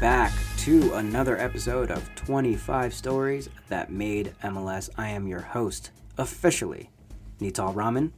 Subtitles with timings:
[0.00, 4.88] back to another episode of 25 Stories That Made MLS.
[4.96, 6.90] I am your host, officially,
[7.40, 8.12] Neetol Raman.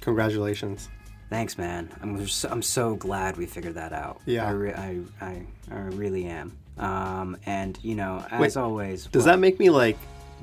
[0.00, 0.88] Congratulations.
[1.28, 1.90] Thanks, man.
[2.00, 4.20] I'm so, I'm so glad we figured that out.
[4.24, 4.46] Yeah.
[4.46, 6.56] I, re- I, I, I really am.
[6.78, 9.98] Um, and, you know, as Wait, always, Does well, that make me like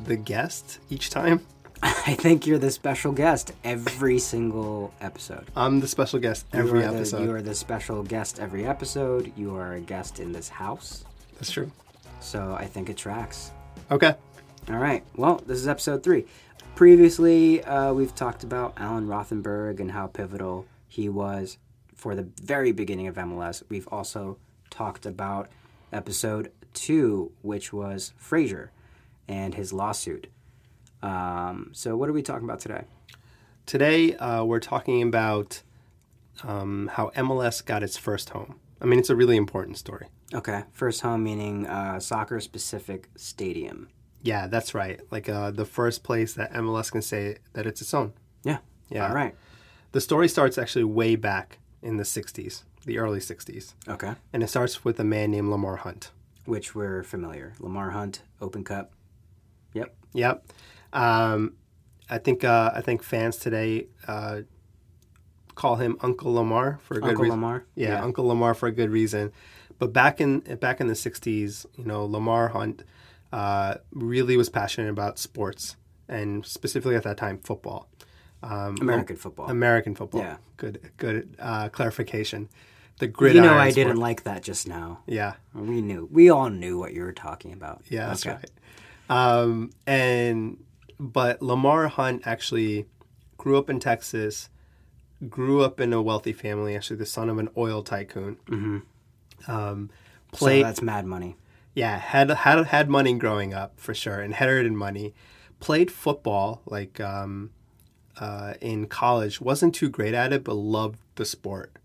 [0.05, 1.44] the guest each time?
[2.08, 5.52] I think you're the special guest every single episode.
[5.54, 7.18] I'm the special guest every you episode.
[7.18, 9.34] The, you are the special guest every episode.
[9.36, 11.04] You are a guest in this house.
[11.34, 11.70] That's true.
[12.22, 13.52] So I think it tracks.
[13.91, 14.16] Okay.
[14.70, 15.04] All right.
[15.18, 16.26] Well, this is episode three.
[16.76, 21.58] Previously, uh, we've talked about Alan Rothenberg and how pivotal he was
[21.94, 23.62] for the very beginning of MLS.
[23.68, 24.38] We've also
[24.70, 25.50] talked about
[25.91, 28.72] episode two, which was Fraser
[29.27, 30.27] and his lawsuit.
[31.04, 32.85] Um, so, what are we talking about today?
[33.65, 35.62] Today uh, we're talking about
[36.43, 38.60] um, how MLS got its first home.
[38.82, 40.07] I mean, it's a really important story.
[40.34, 40.63] Okay.
[40.71, 43.90] First home meaning uh, soccer specific stadium.
[44.21, 44.99] Yeah, that's right.
[45.12, 48.13] Like uh, the first place that MLS can say that it's its own.
[48.43, 48.57] Yeah.
[48.90, 49.07] Yeah.
[49.07, 49.35] All right.
[49.91, 53.73] The story starts actually way back in the 60s, the early 60s.
[53.88, 54.13] Okay.
[54.32, 56.12] And it starts with a man named Lamar Hunt.
[56.45, 57.54] Which we're familiar.
[57.60, 58.91] Lamar Hunt, Open Cup.
[59.73, 59.95] Yep.
[60.13, 60.45] Yep.
[60.94, 61.54] Um,
[62.10, 64.41] I think uh, I think fans today uh,
[65.56, 67.40] call him Uncle Lamar for a good Uncle reason.
[67.41, 67.66] Lamar.
[67.75, 69.31] Yeah, Uncle Lamar for a good reason.
[69.80, 72.84] But back in back in the '60s, you know, Lamar Hunt
[73.31, 75.75] uh, really was passionate about sports
[76.08, 77.88] and specifically at that time football.
[78.44, 79.50] Um, American football.
[79.50, 80.22] American football.
[80.22, 80.38] Yeah.
[80.57, 82.50] Good good uh, clarification.
[83.00, 83.34] The grid.
[83.34, 83.88] you know, I sport.
[83.88, 85.00] didn't like that just now.
[85.07, 85.34] Yeah.
[85.56, 86.07] We knew.
[86.12, 87.81] We all knew what you were talking about.
[87.90, 88.35] Yeah, that's Okay.
[88.38, 88.52] right.
[89.09, 90.63] Um, and
[90.99, 92.85] but Lamar Hunt actually
[93.37, 94.49] grew up in Texas,
[95.29, 96.75] grew up in a wealthy family.
[96.75, 98.37] Actually, the son of an oil tycoon.
[98.47, 99.51] Mm-hmm.
[99.51, 99.89] Um,
[100.33, 101.35] So played, that's mad money.
[101.75, 105.13] yeah, had had had money growing up for sure, inherited money.
[105.59, 107.51] Played football like um,
[108.19, 109.39] uh, in college.
[109.41, 111.77] wasn't too great at it, but loved the sport.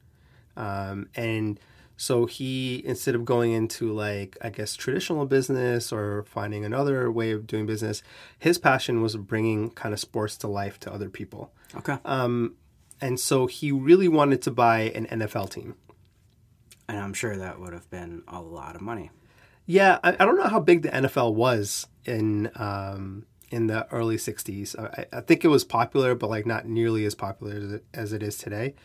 [0.57, 1.61] Um, and
[2.01, 7.33] so he, instead of going into like I guess traditional business or finding another way
[7.33, 8.05] of doing business,
[8.39, 11.53] his passion was bringing kind of sports to life to other people.
[11.75, 11.99] Okay.
[12.05, 12.55] Um,
[13.01, 15.75] and so he really wanted to buy an NFL team.
[16.89, 19.11] and I'm sure that would have been a lot of money.
[19.67, 24.19] Yeah, I, I don't know how big the NFL was in um, in the early
[24.19, 24.79] '60s.
[24.79, 28.13] I, I think it was popular, but like not nearly as popular as it, as
[28.13, 28.77] it is today.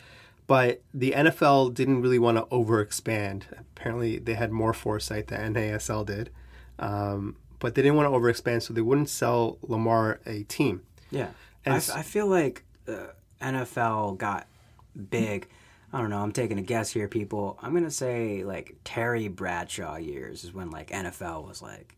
[0.46, 3.44] But the NFL didn't really want to overexpand.
[3.58, 6.30] Apparently, they had more foresight than NASL did,
[6.80, 10.82] um, but they didn't want to overexpand, so they wouldn't sell Lamar a team.
[11.12, 11.30] Yeah.
[11.66, 14.48] I, feel like the NFL got
[15.10, 15.48] big.
[15.92, 16.22] I don't know.
[16.22, 17.58] I'm taking a guess here, people.
[17.62, 21.96] I'm gonna say like Terry Bradshaw years is when like NFL was like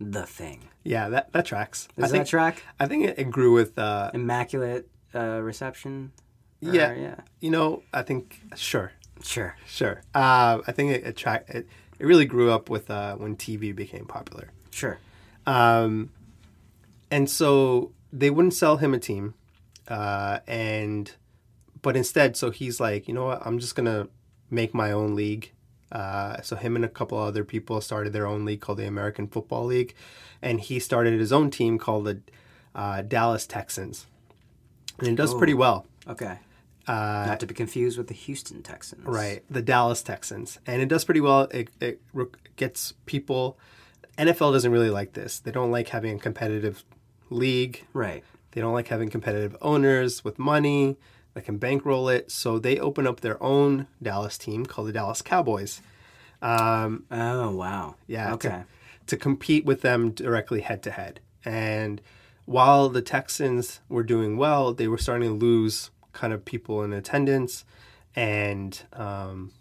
[0.00, 0.68] the thing.
[0.82, 1.88] Yeah, that that tracks.
[1.96, 2.62] Does I think that track?
[2.78, 6.12] I think it, it grew with uh, Immaculate uh, reception.
[6.60, 7.14] Yeah, Yeah.
[7.40, 8.92] You know, I think sure.
[9.22, 9.54] Sure.
[9.66, 10.00] Sure.
[10.14, 11.66] Uh, I think it, it, tra- it
[11.98, 14.48] it really grew up with uh, when TV became popular.
[14.70, 14.98] Sure.
[15.46, 16.10] Um,
[17.10, 19.34] and so they wouldn't sell him a team,
[19.88, 21.12] uh, and
[21.82, 23.42] but instead, so he's like, you know what?
[23.46, 24.08] I'm just gonna
[24.50, 25.52] make my own league.
[25.92, 29.26] Uh, so him and a couple other people started their own league called the American
[29.26, 29.94] Football League,
[30.40, 32.20] and he started his own team called the
[32.74, 34.06] uh, Dallas Texans,
[34.98, 35.38] and it does Oh.
[35.38, 35.86] pretty well.
[36.06, 36.38] Okay.
[36.90, 39.04] Uh, Not to be confused with the Houston Texans.
[39.04, 41.42] Right, the Dallas Texans, and it does pretty well.
[41.52, 42.00] It, it
[42.56, 43.58] gets people.
[44.18, 45.38] NFL doesn't really like this.
[45.38, 46.84] They don't like having a competitive
[47.30, 47.86] league.
[47.92, 48.24] Right.
[48.52, 50.96] They don't like having competitive owners with money
[51.34, 52.30] that can bankroll it.
[52.30, 55.80] So they open up their own Dallas team called the Dallas Cowboys.
[56.42, 57.94] Um, Oh wow.
[58.06, 58.34] yeah.
[58.34, 58.48] Okay.
[58.48, 58.64] To,
[59.06, 61.20] to compete with them directly head to head.
[61.44, 62.00] And
[62.46, 66.92] while the Texans were doing well, they were starting to lose kind of people in
[66.92, 67.64] attendance.
[68.16, 69.52] And um,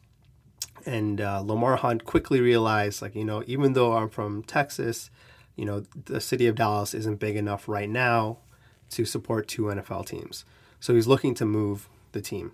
[0.86, 5.10] and uh, Lamar Hunt quickly realized, like, you know, even though I'm from Texas,
[5.56, 8.38] you know, the city of Dallas isn't big enough right now
[8.92, 10.46] to support two NFL teams.
[10.80, 12.54] So he's looking to move the team.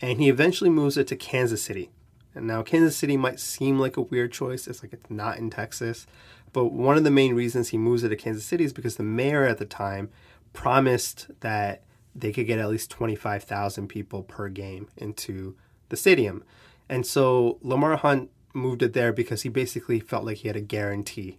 [0.00, 1.90] And he eventually moves it to Kansas City.
[2.34, 4.66] And now Kansas City might seem like a weird choice.
[4.66, 6.06] It's like it's not in Texas.
[6.52, 9.02] But one of the main reasons he moves it to Kansas City is because the
[9.02, 10.10] mayor at the time
[10.52, 11.82] promised that
[12.14, 15.56] they could get at least 25,000 people per game into
[15.88, 16.44] the stadium.
[16.88, 20.60] And so Lamar Hunt moved it there because he basically felt like he had a
[20.60, 21.38] guarantee,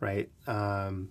[0.00, 0.28] right?
[0.46, 1.10] Um,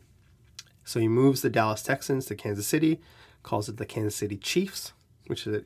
[0.84, 3.00] so he moves the Dallas Texans to Kansas City,
[3.44, 4.94] calls it the Kansas City Chiefs.
[5.28, 5.64] which is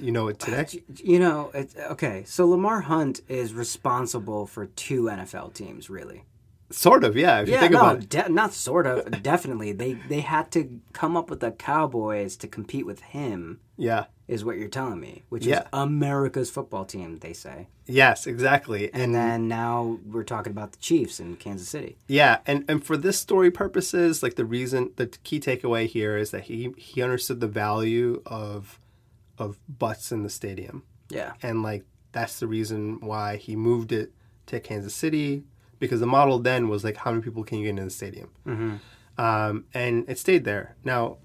[0.00, 0.66] you know it today.
[1.02, 2.24] You know, it, okay.
[2.26, 6.24] So Lamar Hunt is responsible for two NFL teams, really.
[6.72, 7.40] Sort of, yeah.
[7.42, 9.22] If you think no, about it, de- not sort of.
[9.22, 13.60] definitely, they they had to come up with the Cowboys to compete with him.
[13.76, 15.60] yeah, Is what you're telling me, which Yeah.
[15.62, 17.68] is America's football team, they say.
[17.86, 18.92] yes, exactly.
[18.94, 21.96] And then now we're talking about the Chiefs in Kansas City.
[22.06, 26.30] Yeah, and and for this story purposes, like the reason, the key takeaway here is
[26.30, 28.78] that he he understood the value of
[29.38, 31.32] of butts in the stadium, Yeah.
[31.42, 34.12] and like that's the reason why he moved it
[34.46, 35.44] to Kansas City
[35.82, 38.30] because the model then was like how many people can you get into the stadium,
[39.18, 40.76] um, and it stayed there.
[40.84, 41.18] Now,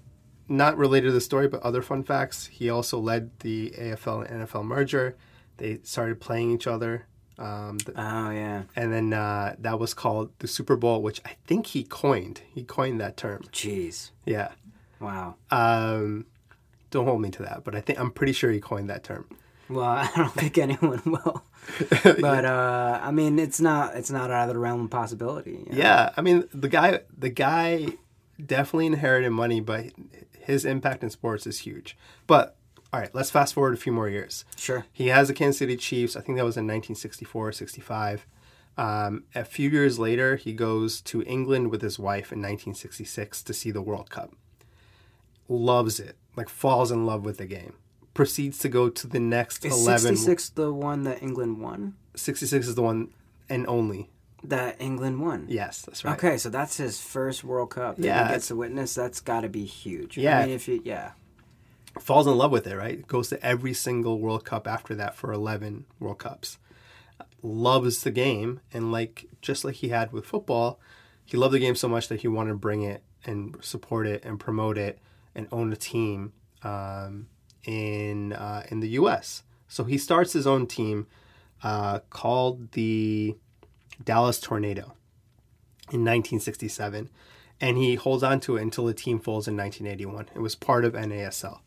[0.48, 2.46] not related to the story, but other fun facts.
[2.46, 5.16] He also led the AFL and NFL merger.
[5.58, 7.06] They started playing each other.
[7.38, 8.62] Um, the, Oh yeah.
[8.74, 12.42] and then uh, that was called the Super Bowl, which I think he coined.
[12.52, 13.42] He coined that term.
[13.52, 14.10] Jeez.
[14.26, 14.48] Yeah.
[15.00, 15.36] Wow.
[15.52, 16.26] Um,
[16.90, 19.28] don't hold me to that, but I think I'm pretty sure he coined that term.
[19.68, 21.44] Well, I don't think anyone will.
[22.02, 25.64] But uh, I mean, it's not it's not out of the realm of possibility.
[25.66, 25.78] you know?
[25.78, 27.88] Yeah, I mean the guy the guy
[28.44, 29.86] definitely inherited money, but
[30.40, 31.96] his impact in sports is huge.
[32.26, 32.56] But
[32.92, 34.46] all right, let's fast forward a few more years.
[34.56, 34.86] Sure.
[34.92, 36.16] He has the Kansas City Chiefs.
[36.16, 38.26] I think that was in 1964 or 65.
[38.78, 43.52] Um, a few years later, he goes to England with his wife in 1966 to
[43.52, 44.32] see the World Cup.
[45.48, 47.74] Loves it, like falls in love with the game.
[48.18, 50.16] Proceeds to go to the next Is 11.
[50.16, 51.94] 66 the one that England won?
[52.16, 53.14] 66 is the one
[53.48, 54.10] and only.
[54.42, 55.46] That England won.
[55.48, 56.16] Yes, that's right.
[56.16, 57.94] Okay, so that's his first World Cup.
[57.94, 58.92] That Yeah, he gets to witness.
[58.92, 60.18] That's got to be huge.
[60.18, 60.40] Yeah.
[60.40, 61.12] I mean, if you yeah,
[62.00, 63.06] falls in love with it, right?
[63.06, 66.58] Goes to every single World Cup after that for 11 World Cups.
[67.40, 68.58] Loves the game.
[68.72, 70.80] And like, just like he had with football,
[71.24, 74.24] he loved the game so much that he wanted to bring it and support it
[74.24, 74.98] and promote it
[75.36, 76.32] and own a team
[76.64, 77.28] um,
[77.68, 79.42] in, uh, in the U.S.
[79.68, 81.06] So he starts his own team
[81.62, 83.36] uh, called the
[84.02, 84.94] Dallas Tornado
[85.90, 87.10] in 1967.
[87.60, 90.30] And he holds on to it until the team folds in 1981.
[90.34, 91.58] It was part of NASL.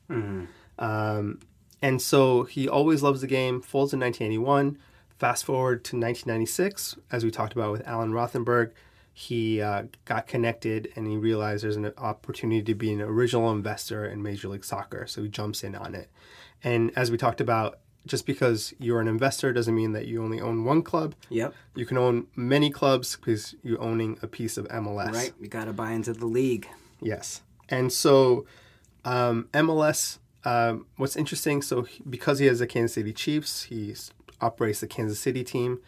[0.79, 1.39] Um,
[1.81, 4.79] and so he always loves the game, folds in 1981.
[5.19, 8.71] Fast forward to 1996, as we talked about with Alan Rothenberg,
[9.13, 14.05] he uh, got connected and he realized there's an opportunity to be an original investor
[14.05, 15.05] in Major League Soccer.
[15.07, 16.09] So he jumps in on it.
[16.63, 20.39] And as we talked about, just because you're an investor doesn't mean that you only
[20.41, 21.13] own one club.
[21.29, 25.11] yep, You can own many clubs because you're owning a piece of MLS.
[25.13, 25.33] right.
[25.39, 26.67] You got to buy into the league.
[26.99, 27.41] Yes.
[27.69, 28.45] And so
[29.05, 33.93] um, MLS, um, what's interesting, so he- because he has the Kansas City Chiefs, he
[34.39, 35.79] operates the Kansas City team,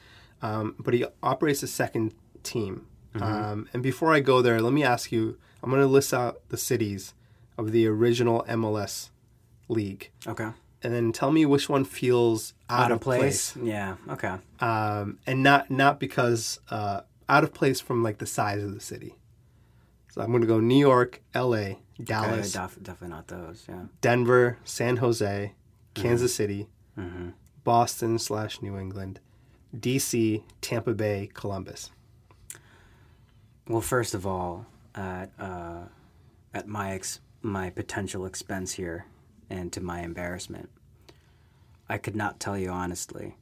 [0.41, 2.85] um, but he operates a second team.
[3.21, 6.41] Um, and before I go there, let me ask you I'm going to list out
[6.49, 7.13] the cities
[7.57, 9.09] of the original MLS
[9.69, 10.09] league.
[10.27, 10.49] Okay.
[10.81, 13.55] And then tell me which one feels out, of place.
[13.55, 13.95] Yeah.
[14.09, 14.35] Okay.
[14.59, 18.81] Um, and not not because uh, out of place from like the size of the
[18.81, 19.15] city.
[20.11, 23.65] So I'm going to go New York, L.A., Okay, Dallas, def- definitely not those.
[23.69, 23.83] Yeah.
[24.01, 25.53] Denver, San Jose,
[25.93, 26.67] Kansas City,
[26.97, 27.29] Mm-hmm.
[27.63, 29.19] Boston slash New England,
[29.79, 31.91] D.C., Tampa Bay, Columbus.
[33.67, 34.65] Well, first of all,
[34.95, 35.83] at uh,
[36.53, 39.05] at my ex- my potential expense here,
[39.49, 40.69] and to my embarrassment,
[41.89, 43.35] I could not tell you honestly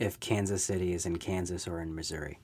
[0.00, 2.38] if Kansas City is in Kansas or in Missouri.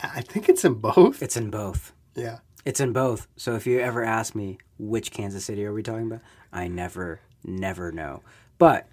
[0.00, 1.22] I I think it's in both.
[1.22, 1.92] It's in both.
[2.14, 2.38] Yeah.
[2.64, 3.26] It's in both.
[3.36, 6.20] So if you ever ask me which Kansas City are we talking about,
[6.52, 8.22] I never, never know.
[8.58, 8.86] But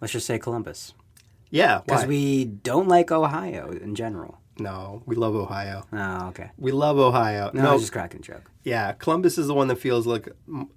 [0.00, 0.94] let's just say Columbus,
[1.50, 1.80] Yeah.
[1.84, 4.40] because we don't like Ohio in general.
[4.58, 5.84] No, we love Ohio.
[5.92, 6.50] Oh, okay.
[6.56, 7.50] We love Ohio.
[7.52, 8.50] No, I was just cracking a joke.
[8.62, 10.28] Yeah, Columbus is the one that feels like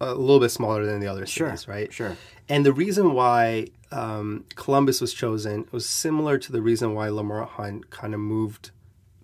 [0.01, 1.91] a little bit smaller than the other Sure, cities, right?
[1.91, 2.15] sure.
[2.47, 7.45] And the reason why um, Columbus was chosen was similar to the reason why Lamar
[7.45, 8.71] Hunt kind of moved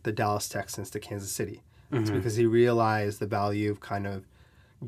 [0.03, 1.61] the Dallas Texans to Kansas City.
[1.91, 2.17] It's Mm-hmm.
[2.17, 4.25] because he realized the value of kind of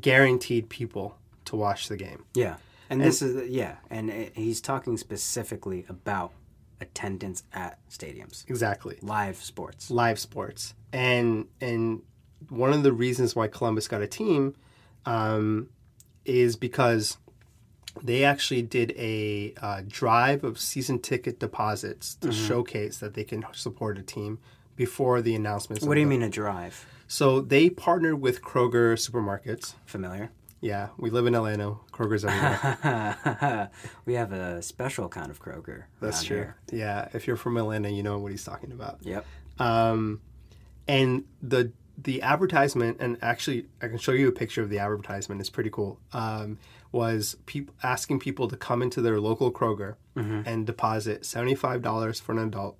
[0.00, 2.24] guaranteed people to watch the game.
[2.34, 2.56] Yeah,
[2.90, 6.32] and, this is yeah, and it, he's talking specifically about
[6.80, 8.98] attendance at stadiums, Exactly.
[9.02, 9.90] live sports.
[9.90, 12.02] live sports and and
[12.48, 14.54] one of the reasons why Columbus got a team
[15.06, 15.68] um,
[16.24, 17.18] is because
[18.02, 22.46] they actually did a uh, drive of season ticket deposits to Mm-hmm.
[22.46, 24.38] showcase that they can support a team
[24.76, 25.84] before the announcements.
[25.84, 26.86] What do you mean a drive?
[27.08, 29.74] So they partnered with Kroger supermarkets.
[29.84, 30.30] Familiar?
[30.60, 31.76] Yeah, we live in Atlanta.
[31.92, 33.70] Kroger's everywhere.
[34.06, 35.84] we have a special kind of Kroger.
[36.00, 36.36] That's true.
[36.36, 36.56] here.
[36.72, 38.98] Yeah, if you're from Atlanta, you know what he's talking about.
[39.02, 39.24] Yep.
[39.58, 40.20] Um,
[40.88, 45.40] and the the advertisement, and actually, I can show you a picture of the advertisement.
[45.40, 45.98] It's pretty cool.
[46.12, 46.58] Um,
[46.92, 52.38] was peop- asking people to come into their local Kroger and deposit $75 for an
[52.38, 52.76] adult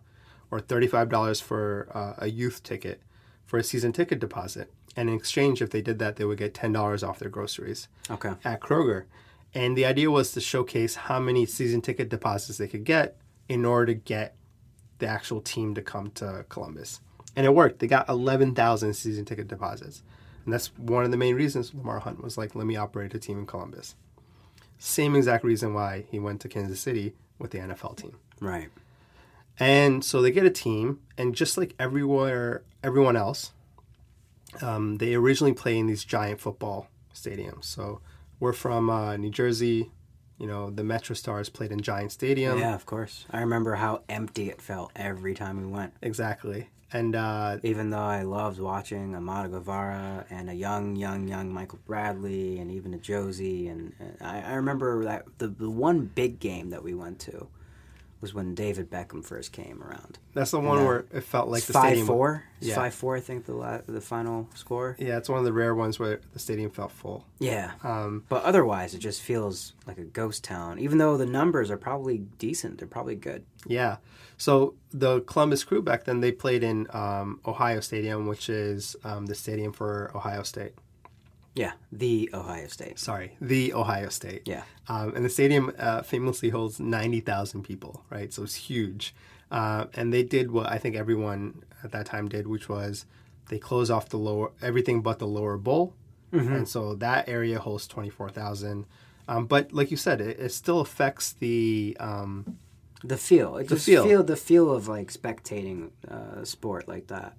[0.51, 3.01] or $35 for uh, a youth ticket
[3.45, 4.73] for a season ticket deposit.
[4.99, 8.33] And in exchange, if they did that, they would get $10 off their groceries Okay.
[8.45, 9.05] at Kroger.
[9.55, 13.17] And the idea was to showcase how many season ticket deposits they could get
[13.49, 14.35] in order to get
[14.99, 17.01] the actual team to come to Columbus.
[17.37, 17.79] And it worked.
[17.79, 20.03] They got 11,000 season ticket deposits.
[20.45, 23.19] And that's one of the main reasons Lamar Hunt was like, let me operate a
[23.21, 23.95] team in Columbus.
[24.81, 28.17] Same exact reason why he went to Kansas City with the NFL team.
[28.41, 28.69] Right.
[29.61, 33.53] And so they get a team, and just like everywhere, everyone else,
[34.63, 37.65] um, they originally play in these giant football stadiums.
[37.65, 38.01] So
[38.41, 39.91] we're from uh, New Jersey.
[40.39, 42.59] You know, the Metro Stars played in Giant Stadium.
[42.59, 43.27] yeah, of course.
[43.31, 45.95] I remember how empty it felt every time we went.
[46.01, 46.69] Exactly.
[46.93, 51.81] And uh, Even though I loved watching Amado Guevara and a young, young, young Michael
[51.85, 53.69] Bradley and even a Jozy.
[53.71, 57.49] And, and I, I remember that the, the one big game that we went to
[58.21, 60.19] was when David Beckham first came around.
[60.35, 60.85] that's the one Yeah.
[60.85, 62.07] where it felt like It's the five stadium.
[62.07, 62.45] four.
[62.61, 62.75] Yeah.
[62.75, 63.17] five four.
[63.17, 64.97] I think the la- the final score.
[64.99, 67.27] Yeah, it's one of the rare ones where the stadium felt full.
[67.39, 70.79] Yeah, Um, but otherwise it just feels like a ghost town.
[70.79, 73.45] Even though the numbers are probably decent, they're probably good.
[73.67, 73.97] yeah.
[74.41, 79.27] So the Columbus Crew back then they played in um, Ohio Stadium, which is um,
[79.27, 80.75] the stadium for Ohio State.
[81.59, 82.99] Yeah, the Ohio State.
[82.99, 84.43] Sorry, the Ohio State.
[84.47, 88.33] Yeah, Um, and the stadium uh, famously holds 90,000 people, right?
[88.33, 89.15] So it's huge.
[89.51, 93.07] Uh, and they did what I think everyone at that time did, which was
[93.49, 95.95] they close off the lower, everything but the lower bowl.
[96.31, 98.85] And so that area holds 24,000.
[99.29, 101.97] Um, but like you said, it, it still affects the.
[101.99, 102.59] Um,
[103.03, 103.57] the feel.
[103.57, 104.05] It The just feel.
[104.05, 107.33] feel the feel of like spectating uh, sport like that.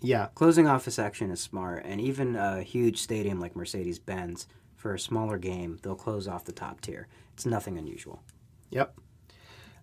[0.00, 4.46] Yeah, Closing off a section is smart, and even a huge stadium like Mercedes Benz
[4.76, 7.08] for a smaller game, they'll close off the top tier.
[7.34, 8.22] It's nothing unusual.
[8.70, 8.94] Yep.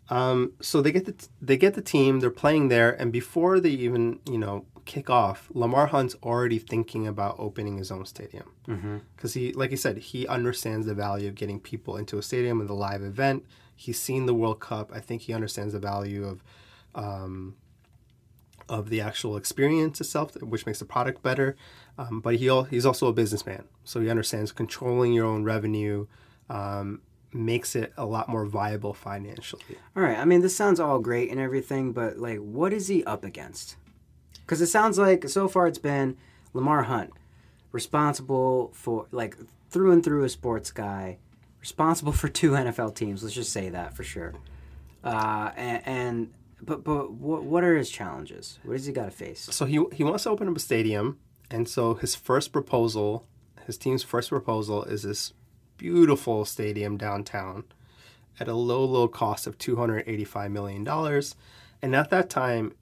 [0.10, 2.20] Um, so they get the they get the team.
[2.20, 7.08] They're playing there, and before they even you know kick off, Lamar Hunt's already thinking
[7.08, 8.52] about opening his own stadium
[9.16, 12.60] because he, like I said, he understands the value of getting people into a stadium
[12.60, 13.46] with a live event.
[13.76, 14.92] He's seen the World Cup.
[14.94, 16.44] I think he understands the value of
[16.94, 17.56] um,
[18.68, 21.56] of the actual experience itself, which makes the product better.
[21.98, 26.08] Um, but he he's also a businessman, so he understands controlling your own revenue
[26.50, 27.02] um,
[27.34, 29.78] makes it a lot more viable financially.
[29.96, 30.18] All right.
[30.18, 33.76] I mean, this sounds all great and everything, but like, what is he up against?
[34.42, 36.18] Because it sounds like so far it's been
[36.54, 37.12] Lamar Hunt,
[37.72, 39.36] responsible for like
[39.70, 41.18] through and through a sports guy,
[41.60, 43.24] responsible for two NFL teams.
[43.24, 44.34] Let's just say that for sure.
[45.04, 46.34] Uh, and
[46.66, 48.60] but but what what are his challenges?
[48.64, 49.48] What does he got to face?
[49.52, 51.20] So he he wants to open up a stadium,
[51.50, 53.28] and so his first proposal,
[53.66, 55.34] his team's first proposal, is this
[55.78, 57.66] beautiful stadium downtown
[58.40, 61.36] at a low low cost of two hundred eighty five million dollars,
[61.82, 62.74] and at that time,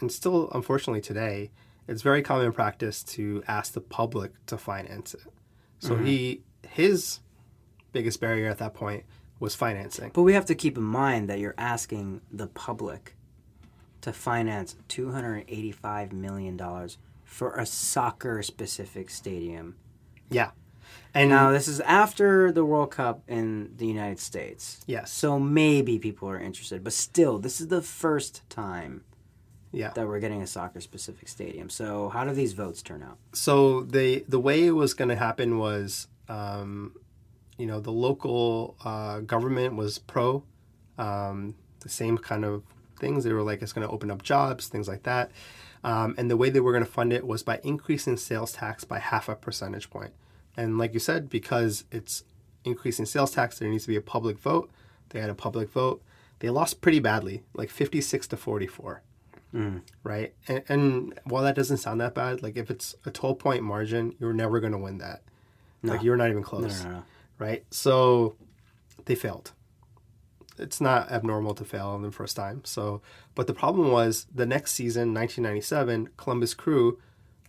[0.00, 1.50] and still unfortunately today,
[1.88, 5.32] it's very common practice to ask the public to finance it.
[5.78, 6.06] So mm-hmm.
[6.06, 7.20] he his
[7.92, 9.04] biggest barrier at that point
[9.40, 10.10] was financing.
[10.14, 13.16] But we have to keep in mind that you're asking the public
[14.04, 19.76] to finance two hundred eighty-five million dollars for a soccer-specific stadium.
[20.30, 20.50] Yeah,
[21.14, 24.80] and Now, this is after the World Cup in the United States.
[24.86, 25.10] Yes.
[25.12, 29.04] So maybe people are interested, but still, this is the first time
[29.72, 29.90] yeah.
[29.94, 31.70] that we're getting a soccer-specific stadium.
[31.70, 33.18] So how do these votes turn out?
[33.32, 36.94] so they the way it was going to happen was um,
[37.56, 40.44] you know the local uh, government was pro
[40.98, 42.62] um, the same kind of
[42.98, 45.30] things they were like it's going to open up jobs things like that
[45.82, 48.84] um, and the way they were going to fund it was by increasing sales tax
[48.84, 50.12] by half a percentage point.
[50.56, 52.24] and like you said because it's
[52.64, 54.70] increasing sales tax there needs to be a public vote
[55.10, 56.02] they had a public vote
[56.40, 59.02] they lost pretty badly like 56 to 44
[60.02, 60.34] right?
[60.48, 64.16] And, and while that doesn't sound that bad, like if it's a 12 point margin,
[64.18, 65.22] you're never going to win that.
[65.84, 67.02] Like you're not even No, close, no, no.
[67.38, 67.62] right?
[67.70, 68.34] So
[69.04, 69.52] they failed.
[70.58, 72.62] It's not abnormal to fail on the first time.
[72.64, 73.02] So,
[73.34, 76.98] but the problem was the next season, 1997, Columbus Crew,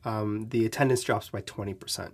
[0.03, 2.12] um, the attendance drops by 20%.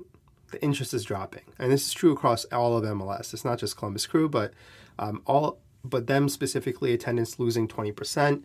[0.51, 3.33] The interest is dropping, and this is true across all of MLS.
[3.33, 4.53] It's not just Columbus Crew, but
[4.99, 8.43] um, all, but them specifically, attendance losing 20%.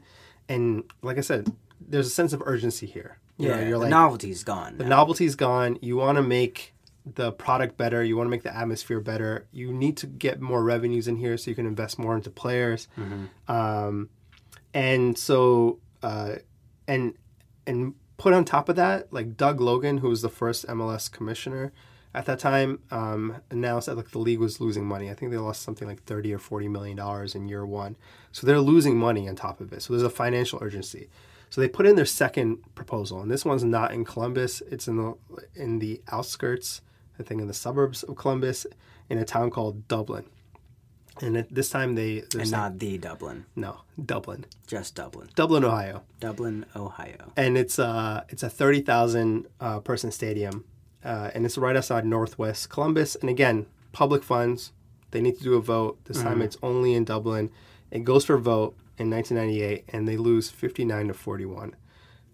[0.49, 3.19] And like I said, there's a sense of urgency here.
[3.39, 4.79] You know, Yeah, you're the like, novelty's gone.
[4.79, 4.91] the now.
[4.99, 5.79] novelty's gone.
[5.83, 6.75] You want to make
[7.15, 8.03] the product better.
[8.03, 9.47] You want to make the atmosphere better.
[9.53, 12.89] You need to get more revenues in here so you can invest more into players.
[13.49, 14.09] Um,
[14.75, 16.37] and so, uh,
[16.89, 17.15] and
[17.67, 21.73] and put on top of that, like Doug Logan, who was the first MLS commissioner
[22.15, 25.11] at that time um, announced that like the league was losing money.
[25.11, 27.97] I think they lost something like thirty or forty million dollars in year one.
[28.33, 29.83] So they're losing money on top of it.
[29.83, 31.09] So there's a financial urgency.
[31.51, 34.63] So they put in their second proposal, and this one's not in Columbus.
[34.71, 35.15] It's in the
[35.55, 36.81] in the outskirts,
[37.19, 38.67] I think, in the suburbs of Columbus,
[39.09, 40.25] in a town called Dublin.
[41.23, 45.31] And at this time they they're And not the Dublin, no Dublin, just Dublin.
[45.35, 47.33] Dublin, Ohio Dublin, Ohio.
[47.39, 50.67] and it's uh it's a thirty thousand uh, person stadium,
[51.03, 53.17] uh, and it's right outside Northwest Columbus.
[53.17, 54.73] And again, public funds.
[55.13, 56.05] They need to do a vote.
[56.05, 57.51] This time it's only in Dublin.
[57.91, 61.75] It goes for vote in 1998, and they lose 59 to 41.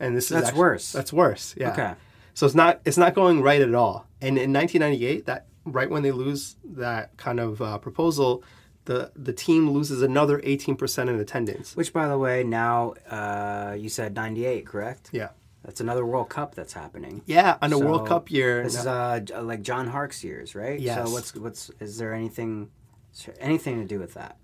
[0.01, 0.91] And this is That's actu- worse.
[0.91, 1.55] That's worse.
[1.57, 1.71] Yeah.
[1.73, 1.95] Okay.
[2.35, 4.09] So it's not it's not going right at all.
[4.23, 8.43] And in 1998, that right when they lose that kind of uh, proposal,
[8.85, 11.77] the the team loses another 18% in attendance.
[11.77, 15.11] Which, by the way, now uh, you said '98, correct?
[15.13, 15.31] Yeah.
[15.65, 17.23] That's another World Cup that's happening.
[17.27, 18.65] Yeah, on a So, World Cup year.
[18.65, 20.79] This is uh, like John Harkes' years, right?
[20.81, 21.05] Yeah.
[21.05, 22.71] So what's what's is there anything
[23.39, 24.39] anything to do with that?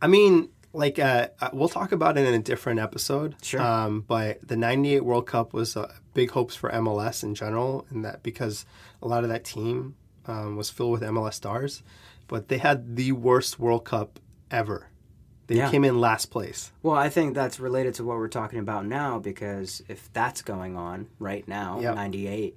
[0.00, 3.36] I mean, like uh, uh, we'll talk about it in a different episode.
[3.42, 3.60] Sure.
[3.60, 8.04] Um, but the '98 World Cup was uh, big hopes for MLS in general, and
[8.04, 8.64] that because
[9.04, 9.94] a lot of that team
[10.26, 11.82] um, was filled with MLS stars,
[12.26, 14.18] but they had the worst World Cup
[14.50, 14.88] ever.
[15.46, 15.70] They Yeah.
[15.70, 16.72] came in last place.
[16.82, 20.76] Well, I think that's related to what we're talking about now because if that's going
[20.76, 21.94] on right now, Yep.
[21.96, 22.56] '98,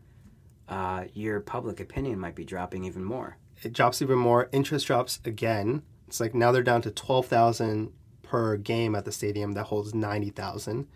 [0.69, 3.37] uh, your public opinion might be dropping even more.
[3.61, 4.47] It drops even more.
[4.53, 5.81] Interest drops again.
[6.07, 7.91] It's like now they're down to twelve thousand
[8.23, 10.87] per game at the stadium that holds ninety thousand,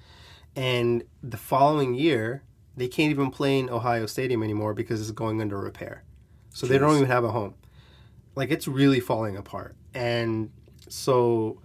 [0.56, 2.44] and the following year
[2.76, 6.04] they can't even play in Ohio Stadium anymore because it's going under repair.
[6.54, 7.56] So they don't even have a home.
[8.36, 10.52] Like it's really falling apart, and
[10.88, 11.62] so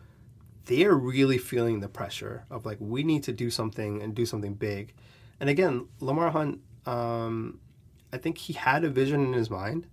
[0.66, 4.26] they are really feeling the pressure of like we need to do something and do
[4.26, 4.92] something big.
[5.38, 7.60] And again, Lamar Hunt, um,
[8.12, 9.86] I think he had a vision in his mind.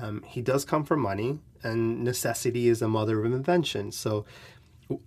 [0.00, 3.92] Um, he does come from money, and necessity is the mother of invention.
[3.92, 4.24] So,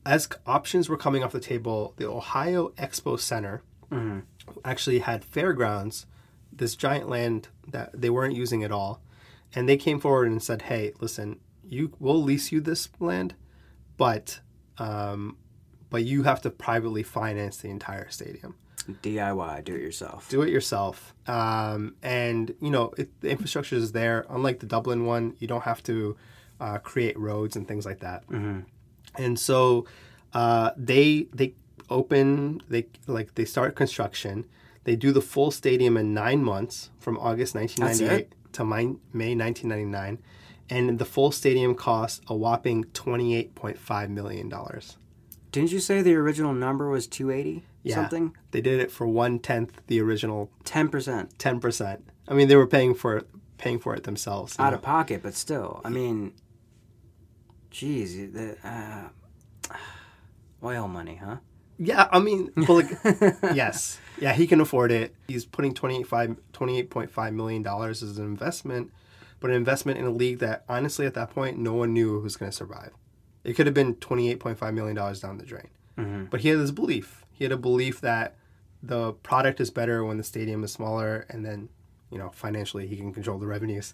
[0.05, 3.61] as options were coming off the table, the Ohio Expo Center
[4.63, 6.05] actually had fairgrounds,
[6.51, 9.01] this giant land that they weren't using at all,
[9.53, 13.36] and they came forward and said, "Hey, listen, you we'll lease you this land,
[13.97, 14.39] but
[14.77, 15.38] um,
[15.89, 18.55] but you have to privately finance the entire stadium."
[19.01, 20.29] DIY, do it yourself.
[20.29, 21.15] do it yourself.
[21.25, 24.25] Um, and you know it, the infrastructure is there.
[24.29, 26.15] Unlike the Dublin one, you don't have to
[26.60, 28.23] uh, create roads and things like that.
[29.17, 29.86] And so
[30.34, 31.55] uh, they they
[31.89, 34.45] open they like they start construction.
[34.83, 40.19] They do the full stadium in nine months from August 1998 to May, May 1999,
[40.69, 44.97] and the full stadium costs a whopping 28.5 million dollars.
[45.51, 47.95] Didn't you say the original number was 280 Yeah.
[47.95, 48.35] something?
[48.51, 52.05] They did it for one tenth the original 10% ten percent.
[52.27, 54.55] I mean, they were paying for it, paying for it themselves.
[54.59, 54.75] out know.
[54.77, 55.81] of pocket, but still.
[55.85, 56.33] I mean,
[57.71, 59.09] geez, the uh,
[60.63, 61.37] oil money, huh?
[61.77, 65.13] Yeah, I mean, but like, yes, yeah, he can afford it.
[65.27, 68.91] He's putting 28.5 $28.5 million as an investment,
[69.39, 72.38] but an investment in a league that honestly at that point no one knew was
[72.38, 72.91] going to survive.
[73.43, 75.67] It could have been twenty eight point five million dollars down the drain.
[76.29, 77.23] But he had this belief.
[77.31, 78.35] He had a belief that
[78.81, 81.69] the product is better when the stadium is smaller, and then
[82.09, 83.93] you know financially he can control the revenues.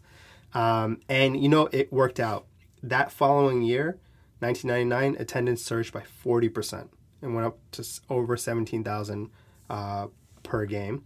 [0.54, 2.46] Um, and you know it worked out.
[2.82, 3.98] That following year,
[4.40, 6.92] 1999, attendance surged by 40 percent
[7.22, 9.30] and went up to over 17,000
[9.70, 10.08] uh,
[10.44, 11.04] per game,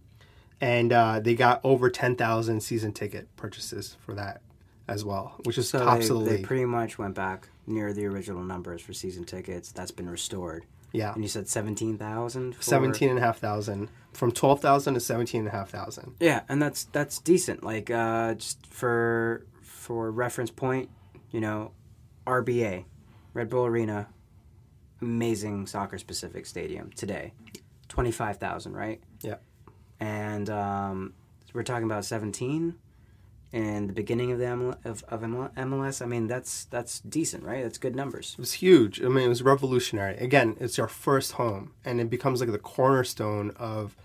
[0.60, 4.40] and uh, they got over 10,000 season ticket purchases for that
[4.88, 7.92] as well, which is So tops they, of the they pretty much went back near
[7.92, 9.72] the original numbers for season tickets.
[9.72, 10.64] That's been restored.
[10.92, 12.54] yeah, And you said 17,000?
[12.54, 16.14] for- 17 and a half thousand from 12,000 to 17 and a half thousand.
[16.20, 17.62] Yeah, and that's that's decent.
[17.64, 20.88] Like uh, just for for reference point,
[21.32, 21.72] you know,
[22.26, 22.84] RBA,
[23.34, 24.08] Red Bull Arena,
[25.00, 27.32] amazing soccer specific stadium today,
[27.88, 29.00] twenty five thousand, right?
[29.22, 29.36] Yeah.
[30.00, 31.14] And um,
[31.52, 32.74] we're talking about seventeen,
[33.52, 36.02] in the beginning of the ML- of, of MLS.
[36.02, 37.62] I mean, that's that's decent, right?
[37.62, 38.34] That's good numbers.
[38.34, 39.00] It was huge.
[39.02, 40.16] I mean, it was revolutionary.
[40.16, 43.96] Again, it's our first home, and it becomes like the cornerstone of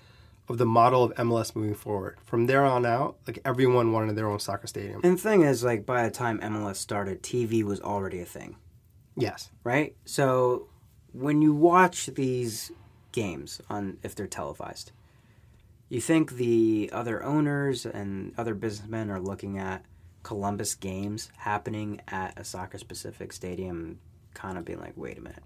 [0.47, 2.17] of the model of MLS moving forward.
[2.25, 5.01] From there on out, like everyone wanted their own soccer stadium.
[5.03, 8.55] And the thing is, like by the time MLS started, TV was already a thing.
[9.17, 9.49] Yes.
[9.63, 9.95] right?
[10.05, 10.67] So
[11.13, 12.71] when you watch these
[13.11, 14.91] games on if they're televised,
[15.89, 19.83] you think the other owners and other businessmen are looking at
[20.23, 23.99] Columbus games happening at a soccer specific stadium
[24.33, 25.43] kind of being like, "Wait a minute.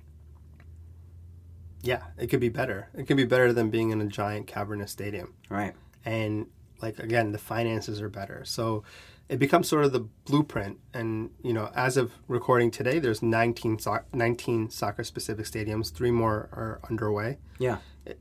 [1.81, 2.89] Yeah, it could be better.
[2.93, 5.33] It could be better than being in a giant cavernous stadium.
[5.49, 5.73] Right.
[6.03, 6.47] and
[6.81, 8.83] like again the finances are better so
[9.27, 10.77] it becomes sort of the blueprint.
[10.93, 15.91] And you know, as of recording today, there's 19 so- 19 soccer specific stadiums.
[15.91, 17.37] Three more are underway.
[17.57, 17.77] Yeah.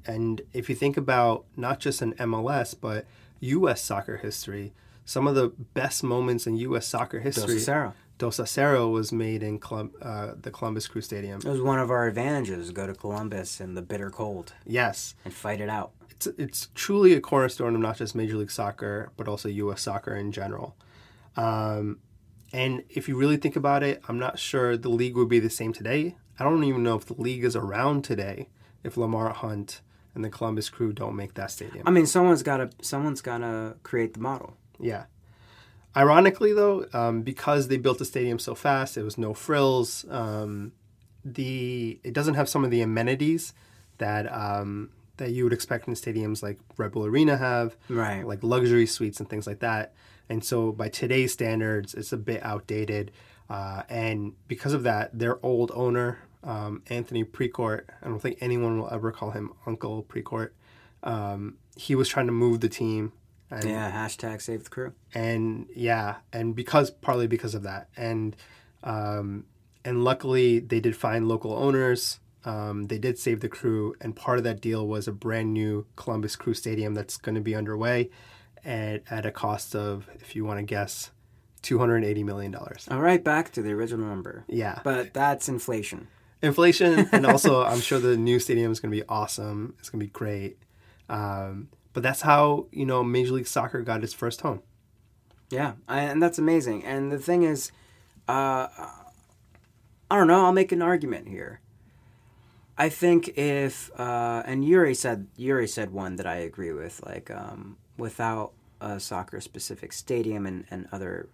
[0.06, 3.04] And if you think about not just in MLS but
[3.40, 3.82] U.S.
[3.82, 4.72] soccer history,
[5.04, 6.86] some of the best moments in U.S.
[6.86, 7.56] soccer Dos history.
[7.56, 7.92] Acero.
[8.16, 11.40] Dos a Cero was made in Colum- uh, the Columbus Crew Stadium.
[11.40, 12.70] It was one of our advantages.
[12.70, 15.90] Go to Columbus in the bitter cold Yes, and fight it out.
[16.08, 19.82] it's it's truly a cornerstone of not just Major League Soccer but also U.S.
[19.82, 20.76] soccer in general.
[21.36, 21.98] Um,
[22.52, 25.50] and if you really think about it, I'm not sure the league would be the
[25.50, 26.16] same today.
[26.38, 28.48] I don't even know if the league is around today
[28.82, 29.80] if Lamar Hunt
[30.14, 31.82] and the Columbus Crew don't make that stadium.
[31.86, 34.56] I mean, someone's got to someone's got to create the model.
[34.78, 35.04] Yeah.
[35.96, 40.04] Ironically, though, um, because they built the stadium so fast, it was no frills.
[40.10, 40.72] Um,
[41.24, 43.52] the it doesn't have some of the amenities
[43.98, 48.26] that um, that you would expect in stadiums like Red Bull Arena have, Right.
[48.26, 49.94] like luxury suites and things like that.
[50.28, 53.10] And so, by today's standards, it's a bit outdated.
[53.50, 58.78] Uh, and because of that, their old owner, um, Anthony Precourt, I don't think anyone
[58.78, 60.50] will ever call him Uncle Precourt.
[61.02, 63.12] Um, he was trying to move the team.
[63.50, 63.90] And Yeah.
[63.92, 64.92] Hashtag save the crew.
[65.14, 68.34] and yeah, and because partly because of that, and
[68.82, 69.44] um,
[69.84, 72.20] and luckily they did find local owners.
[72.46, 75.86] Um, they did save the crew, and part of that deal was a brand new
[75.96, 78.10] Columbus Crew Stadium that's going to be underway,
[78.64, 81.10] at at a cost of, if you want to guess,
[81.62, 82.86] two hundred and eighty million dollars.
[82.90, 84.44] All right, back to the original number.
[84.48, 86.08] Yeah, But that's inflation.
[86.42, 89.74] inflation, and also I'm sure the new stadium is going to be awesome.
[89.78, 90.58] It's going to be great.
[91.08, 94.62] Um, but that's how you know Major League Soccer got its first home.
[95.50, 96.84] Yeah, I, and that's amazing.
[96.84, 97.70] And the thing is,
[98.26, 98.66] uh,
[100.10, 100.44] I don't know.
[100.46, 101.60] I'll make an argument here.
[102.76, 107.00] I think if uh, and Yuri said Yuri said one that I agree with.
[107.06, 111.28] Like um, without a soccer specific stadium and, and other,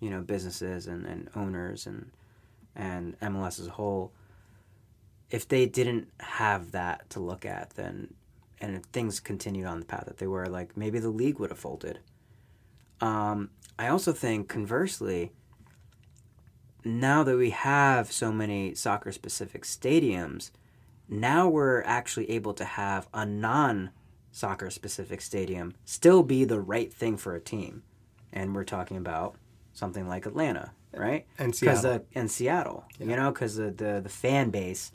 [0.00, 2.10] you know, businesses and, and owners and
[2.76, 4.12] and MLS as a whole,
[5.30, 8.14] if they didn't have that to look at, then
[8.60, 11.50] and if things continued on the path that they were, like maybe the league would
[11.50, 12.00] have folded.
[13.00, 15.30] Um, I also think, conversely,
[16.84, 20.50] now that we have so many soccer specific stadiums,
[21.08, 23.90] now we're actually able to have a non
[24.38, 27.82] soccer specific stadium still be the right thing for a team.
[28.32, 29.34] And we're talking about
[29.72, 31.26] something like Atlanta, right?
[31.38, 31.82] And Seattle.
[31.82, 34.92] the and Seattle, you know, because the, the the fan base,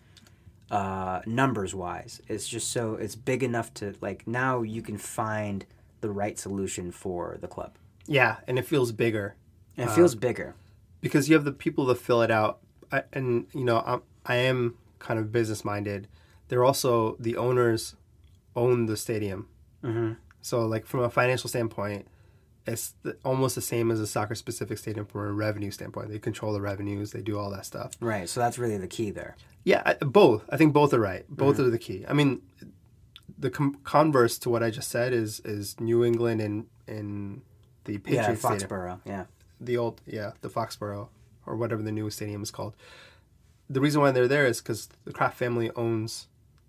[0.71, 5.65] uh, numbers wise, it's just so it's big enough to like now you can find
[6.01, 7.75] the right solution for the club.
[8.05, 9.35] Yeah, and it feels bigger.
[9.77, 10.53] And it feels bigger.
[11.01, 12.59] because you have the people to fill it out
[12.91, 16.07] I, and you know I'm, i am kind of business minded
[16.47, 17.95] they're also the owners
[18.55, 19.47] own the stadium
[19.81, 22.05] hmm so like from a financial standpoint
[22.65, 26.19] it's the, almost the same as a soccer specific stadium from a revenue standpoint they
[26.19, 28.27] control the revenues they do all that stuff Right.
[28.29, 29.35] So that's really the key there.
[29.63, 32.41] yeah I, both i think both are right both are the key i mean
[33.39, 37.41] the com- converse to what i just said is is new england and in
[37.85, 38.99] the yeah, Patriots Stadium Foxborough.
[39.05, 39.25] Yeah.
[39.59, 41.07] the old yeah the Foxborough
[41.45, 42.73] or whatever the new stadium is called.
[43.69, 46.27] The reason why they're there is because the Kraft family owns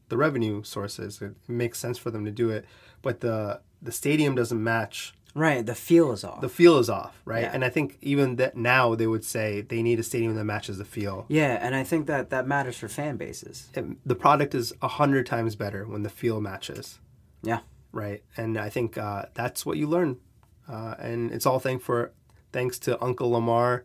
[0.09, 1.21] the revenue sources.
[1.23, 2.65] It, it makes sense for them to do it,
[3.03, 5.15] but the the stadium doesn't match.
[5.37, 5.67] Right.
[5.67, 6.41] The feel is off.
[6.41, 7.43] The feel is off, right?
[7.43, 7.51] Yeah.
[7.53, 10.79] And I think even that now they would say they need a stadium that matches
[10.79, 11.27] the feel.
[11.29, 13.69] yeah, and I think that that matters for fan bases.
[13.75, 17.01] And the product is a hundred times better when the feel matches.
[17.43, 17.61] Yeah.
[17.91, 18.23] right?
[18.37, 20.19] And I think uh, that's what you learn,
[20.69, 22.13] uh, and it's all thanks for
[22.53, 23.85] thanks to Uncle Lamar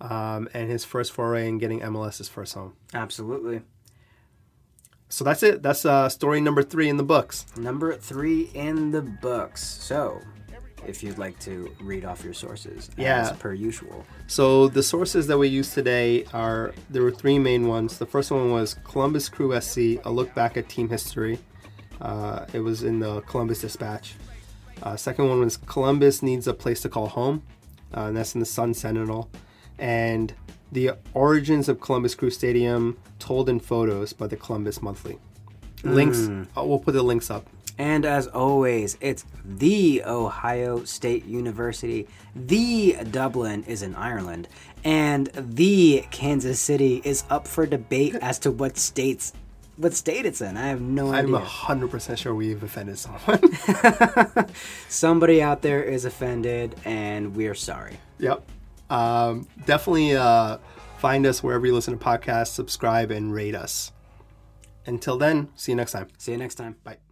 [0.00, 2.72] um, and his first foray in getting MLS's first home.
[2.94, 3.60] Absolutely.
[5.08, 5.62] So that's it.
[5.62, 7.46] That's uh, story number three in the books.
[7.56, 9.64] Number three in the books.
[9.64, 10.20] So,
[10.86, 13.30] if you'd like to read off your sources, Yeah.
[13.30, 14.04] as per usual.
[14.26, 17.98] So the sources that we use today are there were three main ones.
[17.98, 21.38] The first one was Columbus Crew SC, a look back at team history.
[22.00, 24.14] Uh, it was in the Columbus Dispatch.
[24.82, 27.42] Uh, second one was Columbus needs a place to call home,
[27.96, 29.30] uh, and that's in the Sun Sentinel.
[29.78, 30.34] And
[30.72, 35.18] the origins of Columbus Crew Stadium told in photos by the Columbus Monthly.
[35.84, 36.28] Links.
[36.28, 37.46] uh, we'll put the links up.
[37.78, 44.48] And as always, it's the Ohio State University, the Dublin is in Ireland,
[44.82, 49.32] and the Kansas City is up for debate as to what states
[49.76, 50.56] what state it's in.
[50.56, 51.28] I have no idea.
[51.28, 51.46] I'm idea.
[51.46, 53.40] hundred percent sure we've offended someone.
[54.88, 57.98] Somebody out there is offended, and we're sorry.
[58.18, 58.42] Yep.
[58.90, 60.58] Um, definitely uh,
[60.98, 63.92] find us wherever you listen to podcasts, subscribe, and rate us.
[64.86, 66.08] Until then, see you next time.
[66.18, 66.76] See you next time.
[66.84, 67.05] Bye.